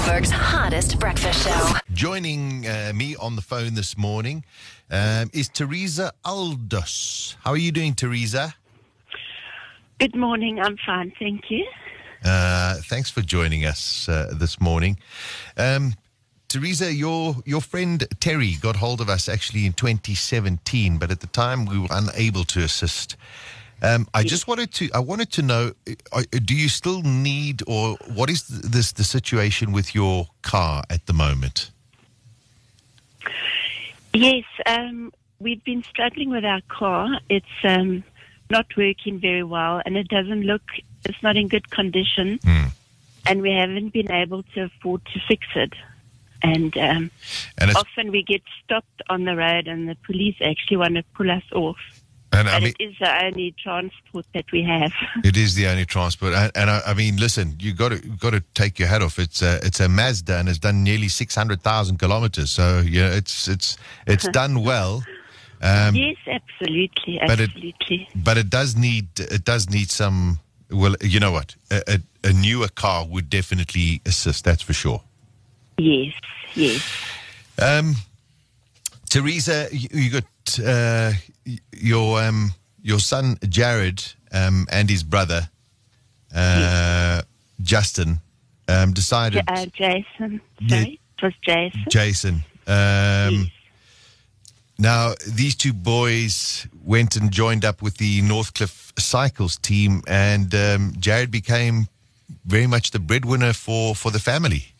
Joburg's 0.00 0.30
hottest 0.30 0.98
breakfast 0.98 1.46
show. 1.46 1.74
Joining 1.92 2.66
uh, 2.66 2.90
me 2.94 3.16
on 3.16 3.36
the 3.36 3.42
phone 3.42 3.74
this 3.74 3.98
morning 3.98 4.44
um, 4.90 5.30
is 5.34 5.50
Teresa 5.50 6.10
Aldous. 6.24 7.36
How 7.44 7.50
are 7.50 7.58
you 7.58 7.70
doing, 7.70 7.92
Teresa? 7.92 8.54
Good 9.98 10.16
morning. 10.16 10.58
I'm 10.58 10.78
fine, 10.86 11.12
thank 11.18 11.50
you. 11.50 11.66
Uh, 12.24 12.76
thanks 12.84 13.10
for 13.10 13.20
joining 13.20 13.66
us 13.66 14.08
uh, 14.08 14.32
this 14.32 14.58
morning. 14.58 14.96
Um, 15.58 15.92
Teresa, 16.48 16.94
your 16.94 17.36
your 17.44 17.60
friend 17.60 18.06
Terry 18.20 18.54
got 18.54 18.76
hold 18.76 19.02
of 19.02 19.10
us 19.10 19.28
actually 19.28 19.66
in 19.66 19.74
2017, 19.74 20.96
but 20.96 21.10
at 21.10 21.20
the 21.20 21.26
time 21.26 21.66
we 21.66 21.78
were 21.78 21.88
unable 21.90 22.44
to 22.44 22.60
assist. 22.60 23.16
Um, 23.82 24.06
I 24.12 24.22
just 24.24 24.46
wanted 24.46 24.72
to 24.74 24.90
I 24.94 24.98
wanted 24.98 25.32
to 25.32 25.42
know: 25.42 25.72
uh, 26.12 26.22
Do 26.44 26.54
you 26.54 26.68
still 26.68 27.02
need, 27.02 27.62
or 27.66 27.96
what 28.14 28.28
is 28.30 28.46
this 28.46 28.92
the 28.92 29.04
situation 29.04 29.72
with 29.72 29.94
your 29.94 30.28
car 30.42 30.82
at 30.90 31.06
the 31.06 31.12
moment? 31.12 31.70
Yes, 34.12 34.44
um, 34.66 35.12
we've 35.38 35.62
been 35.64 35.82
struggling 35.82 36.30
with 36.30 36.44
our 36.44 36.60
car. 36.68 37.20
It's 37.28 37.46
um, 37.64 38.04
not 38.50 38.66
working 38.76 39.18
very 39.18 39.44
well, 39.44 39.80
and 39.86 39.96
it 39.96 40.08
doesn't 40.08 40.42
look. 40.42 40.62
It's 41.04 41.22
not 41.22 41.36
in 41.36 41.48
good 41.48 41.70
condition, 41.70 42.38
and 43.26 43.40
we 43.40 43.52
haven't 43.52 43.92
been 43.92 44.10
able 44.12 44.42
to 44.54 44.64
afford 44.64 45.04
to 45.06 45.20
fix 45.26 45.46
it. 45.54 45.72
And, 46.42 46.76
um, 46.78 47.10
And 47.58 47.76
often 47.76 48.10
we 48.10 48.22
get 48.22 48.42
stopped 48.64 49.02
on 49.10 49.24
the 49.24 49.36
road, 49.36 49.68
and 49.68 49.88
the 49.88 49.96
police 50.06 50.36
actually 50.42 50.78
want 50.78 50.94
to 50.96 51.02
pull 51.14 51.30
us 51.30 51.42
off. 51.52 51.78
And 52.32 52.48
I 52.48 52.60
mean, 52.60 52.74
it 52.78 52.84
is 52.90 52.94
the 53.00 53.24
only 53.24 53.54
transport 53.62 54.24
that 54.34 54.44
we 54.52 54.62
have. 54.62 54.92
It 55.24 55.36
is 55.36 55.54
the 55.54 55.66
only 55.66 55.84
transport, 55.84 56.32
and, 56.34 56.52
and 56.54 56.70
I, 56.70 56.80
I 56.86 56.94
mean, 56.94 57.16
listen, 57.16 57.56
you 57.58 57.72
got 57.74 57.90
to 57.90 57.98
got 57.98 58.30
to 58.30 58.40
take 58.54 58.78
your 58.78 58.88
hat 58.88 59.02
off. 59.02 59.18
It's 59.18 59.42
a 59.42 59.58
it's 59.64 59.80
a 59.80 59.88
Mazda, 59.88 60.36
and 60.38 60.48
it's 60.48 60.58
done 60.58 60.84
nearly 60.84 61.08
six 61.08 61.34
hundred 61.34 61.62
thousand 61.62 61.98
kilometers. 61.98 62.50
So 62.50 62.82
yeah, 62.86 63.12
it's 63.12 63.48
it's 63.48 63.76
it's 64.06 64.28
done 64.32 64.62
well, 64.62 65.02
um, 65.62 65.94
yes, 65.94 66.16
absolutely, 66.26 67.18
but 67.26 67.40
it- 67.40 67.50
absolutely. 67.50 68.08
but 68.14 68.38
it 68.38 68.48
does 68.48 68.76
need 68.76 69.08
it 69.18 69.44
does 69.44 69.68
need 69.68 69.90
some. 69.90 70.38
Well, 70.70 70.94
you 71.02 71.18
know 71.18 71.32
what, 71.32 71.56
a, 71.72 71.82
a, 71.88 72.28
a 72.28 72.32
newer 72.32 72.68
car 72.68 73.04
would 73.04 73.28
definitely 73.28 74.00
assist. 74.06 74.44
That's 74.44 74.62
for 74.62 74.72
sure. 74.72 75.02
yes, 75.78 76.14
yes. 76.54 76.88
Um, 77.60 77.96
Teresa, 79.08 79.68
you, 79.72 79.88
you 79.92 80.10
got 80.10 80.24
uh, 80.64 81.12
your 81.72 82.22
um, 82.22 82.54
your 82.82 82.98
son 82.98 83.38
Jared 83.48 84.04
um, 84.32 84.66
and 84.70 84.88
his 84.88 85.02
brother 85.02 85.48
uh, 86.34 87.22
Justin 87.62 88.20
um, 88.68 88.92
decided. 88.92 89.44
Uh, 89.48 89.66
Jason, 89.66 90.40
sorry, 90.68 91.00
it 91.18 91.22
was 91.22 91.34
Jason. 91.42 91.84
Jason. 91.90 92.34
Um, 92.66 93.32
Yes. 93.32 93.46
Now, 94.80 95.12
these 95.28 95.54
two 95.56 95.74
boys 95.74 96.66
went 96.82 97.14
and 97.14 97.30
joined 97.30 97.66
up 97.66 97.82
with 97.82 97.98
the 97.98 98.22
Northcliffe 98.22 98.94
Cycles 98.98 99.58
team, 99.58 100.00
and 100.06 100.54
um, 100.54 100.94
Jared 100.98 101.30
became 101.30 101.88
very 102.46 102.66
much 102.66 102.90
the 102.90 102.98
breadwinner 102.98 103.52
for, 103.52 103.94
for 103.94 104.10
the 104.10 104.18
family. 104.18 104.72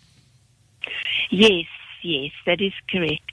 Yes, 1.29 1.67
yes, 2.03 2.33
that 2.47 2.61
is 2.61 2.73
correct. 2.91 3.33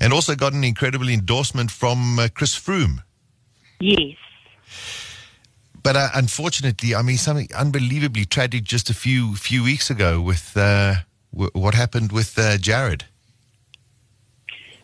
And 0.00 0.12
also 0.12 0.34
got 0.34 0.52
an 0.52 0.64
incredible 0.64 1.08
endorsement 1.08 1.70
from 1.70 2.18
uh, 2.18 2.28
Chris 2.32 2.58
Froome. 2.58 3.02
Yes. 3.80 4.16
But 5.82 5.96
uh, 5.96 6.08
unfortunately, 6.14 6.94
I 6.94 7.02
mean, 7.02 7.16
something 7.16 7.48
unbelievably 7.54 8.24
tragic 8.26 8.64
just 8.64 8.90
a 8.90 8.94
few 8.94 9.36
few 9.36 9.62
weeks 9.62 9.88
ago 9.90 10.20
with 10.20 10.56
uh, 10.56 10.94
w- 11.32 11.50
what 11.54 11.74
happened 11.74 12.10
with 12.10 12.36
uh, 12.38 12.58
Jared. 12.58 13.04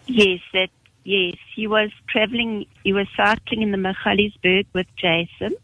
Yes, 0.07 0.41
that 0.53 0.71
yes. 1.05 1.37
He 1.55 1.67
was 1.67 1.91
traveling 2.09 2.67
he 2.85 2.93
was 2.93 3.09
cycling 3.17 3.63
in 3.63 3.73
the 3.73 3.79
Magaliesburg 3.79 4.67
with 4.73 4.87
Jason 4.97 5.57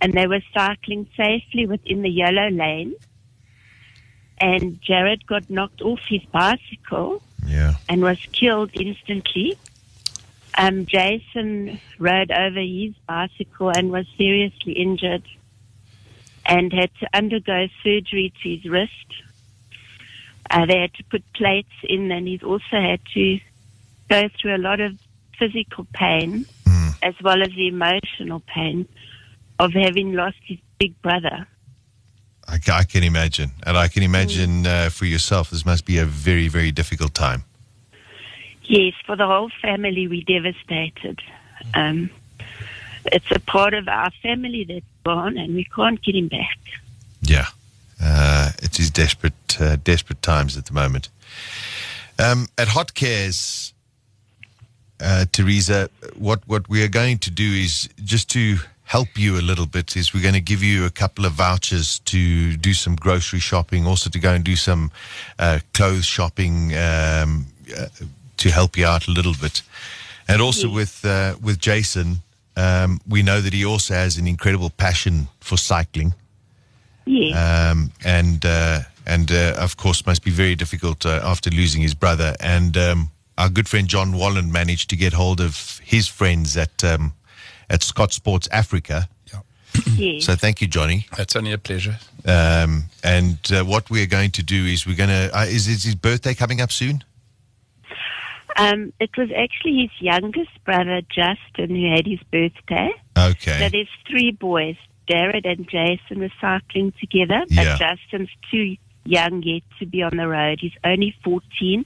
and 0.00 0.12
they 0.12 0.26
were 0.26 0.42
cycling 0.52 1.08
safely 1.16 1.66
within 1.66 2.02
the 2.02 2.10
yellow 2.10 2.48
lane 2.50 2.94
and 4.38 4.80
Jared 4.82 5.26
got 5.26 5.48
knocked 5.48 5.80
off 5.82 6.00
his 6.08 6.22
bicycle 6.26 7.22
Yeah. 7.46 7.74
and 7.88 8.02
was 8.02 8.18
killed 8.32 8.70
instantly. 8.74 9.56
Um, 10.56 10.86
Jason 10.86 11.80
rode 11.98 12.30
over 12.30 12.60
his 12.60 12.94
bicycle 13.06 13.70
and 13.70 13.90
was 13.90 14.06
seriously 14.16 14.72
injured 14.74 15.22
and 16.46 16.72
had 16.72 16.90
to 17.00 17.08
undergo 17.14 17.68
surgery 17.82 18.32
to 18.42 18.56
his 18.56 18.64
wrist. 18.64 18.92
Uh, 20.50 20.66
they 20.66 20.80
had 20.80 20.94
to 20.94 21.04
put 21.04 21.24
plates 21.32 21.72
in, 21.82 22.12
and 22.12 22.28
he's 22.28 22.42
also 22.42 22.62
had 22.80 23.00
to 23.14 23.40
go 24.10 24.28
through 24.40 24.54
a 24.54 24.58
lot 24.58 24.78
of 24.80 24.92
physical 25.38 25.86
pain 25.92 26.46
as 27.02 27.14
well 27.22 27.42
as 27.42 27.48
the 27.50 27.66
emotional 27.68 28.40
pain 28.46 28.86
of 29.58 29.72
having 29.72 30.12
lost 30.12 30.36
his 30.44 30.58
big 30.78 31.00
brother. 31.02 31.46
I, 32.48 32.58
I 32.72 32.84
can 32.84 33.02
imagine. 33.02 33.52
And 33.66 33.76
I 33.76 33.88
can 33.88 34.02
imagine 34.02 34.66
uh, 34.66 34.90
for 34.90 35.04
yourself, 35.04 35.50
this 35.50 35.64
must 35.64 35.84
be 35.84 35.98
a 35.98 36.04
very, 36.04 36.48
very 36.48 36.72
difficult 36.72 37.14
time. 37.14 37.44
Yes, 38.64 38.94
for 39.04 39.16
the 39.16 39.26
whole 39.26 39.50
family, 39.60 40.08
we're 40.08 40.22
devastated. 40.22 41.20
Um, 41.74 42.10
it's 43.06 43.30
a 43.30 43.38
part 43.38 43.74
of 43.74 43.88
our 43.88 44.10
family 44.22 44.64
that's 44.64 44.84
gone, 45.04 45.36
and 45.36 45.54
we 45.54 45.64
can't 45.64 46.02
get 46.02 46.14
him 46.14 46.28
back. 46.28 46.58
Yeah. 47.20 47.46
Uh, 48.02 48.50
it 48.62 48.72
is 48.72 48.76
these 48.78 48.90
desperate, 48.90 49.60
uh, 49.60 49.76
desperate 49.76 50.22
times 50.22 50.56
at 50.56 50.66
the 50.66 50.72
moment. 50.72 51.08
Um, 52.18 52.48
at 52.56 52.68
Hot 52.68 52.94
Cares, 52.94 53.72
uh, 55.00 55.26
Teresa, 55.32 55.90
what, 56.16 56.46
what 56.46 56.68
we 56.68 56.82
are 56.82 56.88
going 56.88 57.18
to 57.18 57.30
do 57.30 57.44
is 57.44 57.88
just 58.02 58.30
to 58.30 58.58
help 58.94 59.18
you 59.18 59.36
a 59.36 59.44
little 59.50 59.66
bit 59.66 59.96
is 59.96 60.14
we're 60.14 60.22
going 60.22 60.40
to 60.44 60.52
give 60.52 60.62
you 60.62 60.86
a 60.86 60.90
couple 60.90 61.24
of 61.24 61.32
vouchers 61.32 61.98
to 62.12 62.56
do 62.56 62.72
some 62.72 62.94
grocery 62.94 63.40
shopping, 63.40 63.86
also 63.88 64.08
to 64.08 64.20
go 64.20 64.30
and 64.32 64.44
do 64.44 64.54
some 64.54 64.92
uh, 65.40 65.58
clothes 65.72 66.04
shopping 66.04 66.72
um, 66.76 67.46
uh, 67.76 67.86
to 68.36 68.50
help 68.50 68.76
you 68.76 68.86
out 68.86 69.08
a 69.08 69.10
little 69.10 69.34
bit. 69.40 69.62
And 70.28 70.40
also 70.40 70.68
with 70.70 71.04
uh, 71.04 71.34
with 71.42 71.58
Jason, 71.58 72.22
um, 72.56 73.00
we 73.08 73.22
know 73.22 73.40
that 73.40 73.52
he 73.52 73.64
also 73.64 73.94
has 73.94 74.16
an 74.16 74.26
incredible 74.28 74.70
passion 74.70 75.26
for 75.40 75.58
cycling 75.58 76.14
Yes, 77.04 77.34
um, 77.36 77.90
and 78.04 78.46
uh, 78.46 78.80
and 79.06 79.30
uh, 79.32 79.64
of 79.64 79.76
course 79.76 80.06
must 80.06 80.22
be 80.22 80.30
very 80.30 80.54
difficult 80.54 81.04
uh, 81.04 81.20
after 81.32 81.50
losing 81.50 81.82
his 81.82 81.94
brother. 81.94 82.34
And 82.38 82.76
um, 82.76 83.10
our 83.36 83.50
good 83.50 83.68
friend 83.68 83.88
John 83.88 84.12
Wallen 84.12 84.52
managed 84.52 84.88
to 84.90 84.96
get 84.96 85.12
hold 85.12 85.40
of 85.40 85.80
his 85.84 86.06
friends 86.06 86.56
at 86.56 86.84
um, 86.84 87.12
at 87.70 87.82
Scott 87.82 88.12
Sports 88.12 88.48
Africa. 88.52 89.08
yes. 89.96 90.24
So 90.24 90.34
thank 90.34 90.60
you, 90.60 90.66
Johnny. 90.68 91.06
That's 91.16 91.36
only 91.36 91.52
a 91.52 91.58
pleasure. 91.58 91.98
Um, 92.26 92.84
and 93.02 93.38
uh, 93.52 93.64
what 93.64 93.90
we're 93.90 94.06
going 94.06 94.30
to 94.32 94.42
do 94.42 94.64
is 94.66 94.86
we're 94.86 94.96
going 94.96 95.10
to 95.10 95.30
uh, 95.36 95.44
is, 95.44 95.68
is 95.68 95.84
his 95.84 95.94
birthday 95.94 96.34
coming 96.34 96.60
up 96.60 96.70
soon? 96.72 97.04
Um, 98.56 98.92
it 99.00 99.10
was 99.16 99.30
actually 99.36 99.80
his 99.82 99.90
youngest 100.00 100.50
brother, 100.64 101.00
Justin, 101.08 101.74
who 101.74 101.90
had 101.90 102.06
his 102.06 102.20
birthday. 102.30 102.90
Okay. 103.18 103.58
So 103.58 103.68
there's 103.68 103.88
three 104.08 104.30
boys. 104.30 104.76
Jared 105.08 105.44
and 105.44 105.68
Jason 105.68 106.22
are 106.22 106.32
cycling 106.40 106.92
together, 107.00 107.40
but 107.48 107.64
Yeah. 107.64 107.76
Justin's 107.76 108.30
too 108.50 108.76
young 109.04 109.42
yet 109.42 109.62
to 109.78 109.86
be 109.86 110.02
on 110.02 110.16
the 110.16 110.26
road. 110.28 110.58
He's 110.60 110.72
only 110.84 111.14
14. 111.24 111.84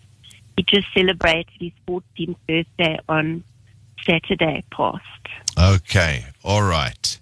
He 0.57 0.63
just 0.63 0.87
celebrated 0.95 1.51
his 1.59 1.73
14th 1.89 2.37
birthday 2.47 2.99
on 3.09 3.43
Saturday 4.07 4.65
past. 4.71 5.03
Okay, 5.59 6.25
all 6.45 6.63
right. 6.63 7.19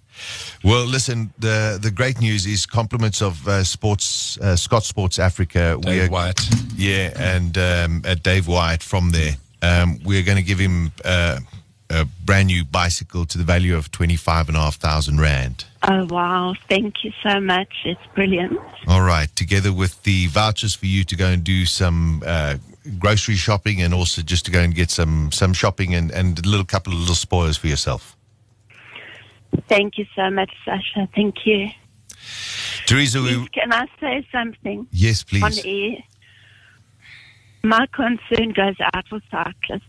Well, 0.65 0.85
listen. 0.85 1.33
the 1.39 1.79
The 1.81 1.91
great 1.91 2.21
news 2.21 2.47
is 2.47 2.67
compliments 2.67 3.23
of 3.23 3.47
uh, 3.47 3.63
Sports 3.65 4.39
uh, 4.41 4.57
Scott 4.57 4.85
Sports 4.85 5.19
Africa. 5.19 5.77
We 5.79 5.83
Dave 5.85 6.09
are- 6.09 6.13
Wyatt. 6.13 6.41
Yeah, 6.77 7.13
and 7.17 7.57
um, 7.59 8.03
uh, 8.05 8.15
Dave 8.23 8.47
Wyatt 8.49 8.83
from 8.83 9.11
there. 9.11 9.37
Um, 9.63 9.99
we're 10.05 10.23
going 10.23 10.37
to 10.37 10.43
give 10.45 10.59
him 10.59 10.93
uh, 11.05 11.39
a 11.91 12.05
brand 12.25 12.49
new 12.49 12.65
bicycle 12.65 13.25
to 13.27 13.39
the 13.39 13.45
value 13.45 13.77
of 13.77 13.91
twenty 13.91 14.17
five 14.17 14.49
and 14.49 14.57
a 14.57 14.61
half 14.61 14.77
thousand 14.77 15.21
rand. 15.21 15.65
Oh, 15.89 16.05
wow. 16.07 16.55
Thank 16.69 17.05
you 17.05 17.13
so 17.23 17.39
much. 17.41 17.69
It's 17.85 18.01
brilliant. 18.15 18.59
All 18.89 19.03
right, 19.03 19.29
together 19.37 19.73
with 19.73 20.03
the 20.03 20.27
vouchers 20.27 20.75
for 20.75 20.87
you 20.87 21.05
to 21.05 21.15
go 21.17 21.27
and 21.29 21.45
do 21.45 21.65
some 21.65 22.23
uh, 22.27 22.57
grocery 22.99 23.37
shopping, 23.37 23.83
and 23.83 23.93
also 23.95 24.23
just 24.23 24.45
to 24.47 24.51
go 24.51 24.61
and 24.61 24.75
get 24.75 24.91
some 24.91 25.33
some 25.33 25.53
shopping 25.53 25.95
and 25.95 26.11
and 26.11 26.39
a 26.45 26.49
little 26.49 26.67
couple 26.67 26.93
of 26.93 26.99
little 26.99 27.15
spoils 27.15 27.57
for 27.57 27.67
yourself. 27.67 28.17
Thank 29.69 29.99
you 29.99 30.07
so 30.15 30.31
much, 30.31 30.51
Sasha. 30.65 31.09
Thank 31.15 31.47
you. 31.47 31.69
Teresa, 32.87 33.21
we, 33.21 33.47
can 33.49 33.73
I 33.73 33.87
say 34.01 34.27
something 34.31 34.87
yes, 34.93 35.23
please. 35.23 35.43
on 35.43 35.53
please. 35.53 35.97
air? 35.97 36.05
My 37.63 37.87
concern 37.87 38.53
goes 38.53 38.77
out 38.95 39.09
for 39.09 39.21
cyclists. 39.31 39.83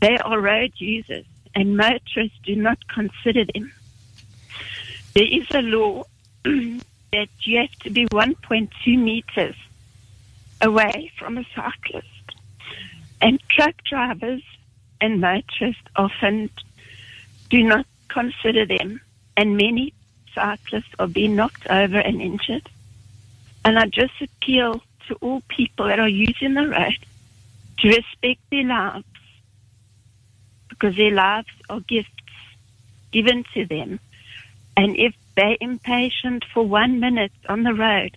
They 0.00 0.18
are 0.18 0.38
road 0.38 0.72
users, 0.76 1.24
and 1.54 1.76
motorists 1.76 2.38
do 2.44 2.54
not 2.54 2.78
consider 2.88 3.44
them. 3.54 3.72
There 5.14 5.24
is 5.24 5.46
a 5.52 5.62
law 5.62 6.04
that 6.44 7.28
you 7.44 7.58
have 7.60 7.70
to 7.84 7.90
be 7.90 8.04
1.2 8.06 8.98
meters 8.98 9.56
away 10.60 11.12
from 11.18 11.38
a 11.38 11.44
cyclist. 11.54 12.06
And 13.20 13.40
truck 13.48 13.74
drivers 13.84 14.42
and 15.00 15.20
motorists 15.20 15.82
often 15.96 16.50
do 17.50 17.62
not 17.62 17.86
consider 18.08 18.66
them, 18.66 19.00
and 19.36 19.56
many 19.56 19.92
cyclists 20.34 20.94
are 20.98 21.06
being 21.06 21.36
knocked 21.36 21.66
over 21.68 21.98
and 21.98 22.20
injured. 22.20 22.68
And 23.64 23.78
I 23.78 23.86
just 23.86 24.20
appeal 24.20 24.82
to 25.08 25.14
all 25.20 25.42
people 25.48 25.86
that 25.86 25.98
are 25.98 26.08
using 26.08 26.54
the 26.54 26.68
road 26.68 26.98
to 27.78 27.88
respect 27.88 28.40
their 28.50 28.64
lives 28.64 29.04
because 30.68 30.96
their 30.96 31.10
lives 31.10 31.48
are 31.68 31.80
gifts 31.80 32.10
given 33.12 33.44
to 33.54 33.64
them. 33.64 33.98
And 34.76 34.96
if 34.96 35.14
they're 35.36 35.56
impatient 35.60 36.44
for 36.52 36.66
one 36.66 37.00
minute 37.00 37.32
on 37.48 37.62
the 37.62 37.74
road, 37.74 38.16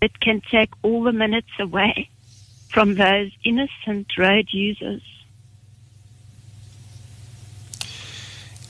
it 0.00 0.20
can 0.20 0.40
take 0.50 0.70
all 0.82 1.02
the 1.02 1.12
minutes 1.12 1.50
away 1.58 2.08
from 2.68 2.94
those 2.94 3.30
innocent 3.44 4.06
road 4.16 4.48
users. 4.52 5.02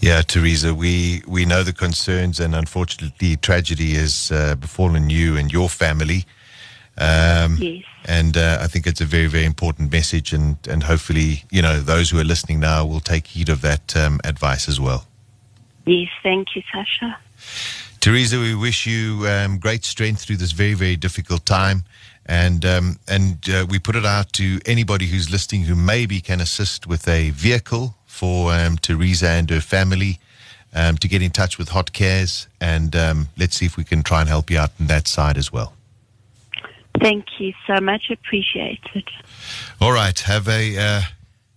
Yeah, 0.00 0.22
Teresa, 0.22 0.75
we, 0.75 1.22
we 1.26 1.44
know 1.44 1.64
the 1.64 1.72
concerns, 1.72 2.38
and 2.38 2.54
unfortunately, 2.54 3.36
tragedy 3.36 3.94
has 3.94 4.30
uh, 4.30 4.54
befallen 4.54 5.10
you 5.10 5.36
and 5.36 5.52
your 5.52 5.69
family. 5.69 6.25
Um, 6.96 7.56
Yes. 7.58 7.84
And 8.04 8.38
uh, 8.38 8.58
I 8.62 8.69
think 8.69 8.86
it's 8.86 9.02
a 9.02 9.04
very, 9.04 9.26
very 9.26 9.44
important 9.44 9.92
message, 9.92 10.32
and, 10.32 10.56
and 10.66 10.84
hopefully, 10.84 11.44
you 11.50 11.60
know, 11.60 11.80
those 11.80 12.08
who 12.08 12.19
are 12.19 12.25
listening 12.25 12.60
now 12.60 12.86
will 12.86 13.00
take 13.00 13.26
heed 13.26 13.50
of 13.50 13.60
that 13.60 13.94
um, 13.96 14.19
advice 14.25 14.66
as 14.66 14.80
well. 14.80 15.04
Yes, 15.84 16.08
thank 16.22 16.54
you, 16.54 16.62
Sasha. 16.72 17.19
Teresa, 18.00 18.39
we 18.39 18.55
wish 18.55 18.87
you 18.87 19.27
um, 19.27 19.59
great 19.59 19.85
strength 19.85 20.23
through 20.23 20.37
this 20.37 20.53
very, 20.53 20.75
very 20.75 20.97
difficult 20.97 21.45
time. 21.45 21.85
And 22.27 22.65
um, 22.67 22.99
and 23.09 23.49
uh, 23.49 23.67
we 23.69 23.79
put 23.79 23.97
it 23.97 24.05
out 24.05 24.35
to 24.35 24.61
anybody 24.67 25.06
who's 25.06 25.31
listening 25.31 25.62
who 25.62 25.75
maybe 25.75 26.21
can 26.21 26.41
assist 26.41 26.87
with 26.87 27.09
a 27.09 27.31
vehicle 27.31 27.95
for 28.06 28.53
um, 28.53 28.77
Teresa 28.77 29.29
and 29.29 29.49
her 29.49 29.62
family 29.62 30.19
um, 30.75 30.99
to 30.99 31.09
get 31.09 31.23
in 31.23 31.31
touch 31.31 31.56
with 31.56 31.71
Hot 31.71 31.95
Cares. 31.95 32.47
And 32.61 32.95
um, 32.95 33.29
let's 33.39 33.56
see 33.56 33.65
if 33.65 33.79
we 33.79 33.85
can 33.85 34.03
try 34.03 34.21
and 34.21 34.29
help 34.29 34.50
you 34.50 34.59
out 34.59 34.73
on 34.79 34.89
that 34.89 35.09
side 35.09 35.39
as 35.39 35.50
well. 35.50 35.73
Thank 37.00 37.25
you 37.39 37.55
so 37.67 37.81
much. 37.81 38.11
Appreciated. 38.11 39.09
All 39.81 39.93
right. 39.93 40.19
Have 40.21 40.49
a 40.49 40.77
uh, 40.77 41.00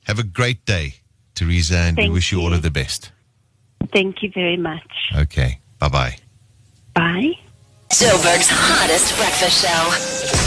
have 0.05 0.19
a 0.19 0.23
great 0.23 0.65
day, 0.65 0.95
Teresa, 1.35 1.77
and 1.77 1.97
we 1.97 2.09
wish 2.09 2.31
you 2.31 2.39
all 2.39 2.53
of 2.53 2.61
the 2.61 2.71
best. 2.71 3.11
Thank 3.91 4.23
you 4.23 4.31
very 4.33 4.57
much. 4.57 5.11
Okay. 5.15 5.59
Bye 5.79 5.89
bye. 5.89 6.17
Bye. 6.93 7.33
Joburg's 7.89 8.47
hottest 8.49 9.15
breakfast 9.17 9.61
show. 9.63 9.91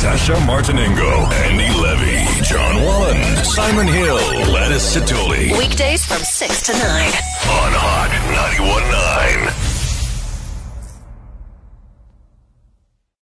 Sasha 0.01 0.41
Martinengo, 0.47 1.27
Andy 1.45 1.69
Levy, 1.79 2.25
John 2.43 2.83
Wallen, 2.83 3.23
Simon 3.45 3.87
Hill, 3.87 4.17
Lettuce 4.51 4.97
Satuli. 4.97 5.57
Weekdays 5.59 6.05
from 6.07 6.19
6 6.19 6.63
to 6.63 6.73
9. 6.73 6.81
On 6.81 7.73
Hot 7.77 8.11
91.9. 8.57 9.74